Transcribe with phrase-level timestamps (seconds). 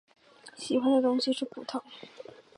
[0.57, 1.83] 喜欢的东西是葡萄。